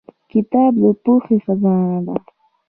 •کتاب 0.31 0.71
د 0.83 0.85
پوهې 1.03 1.37
خزانه 1.45 1.99
ده. 2.05 2.15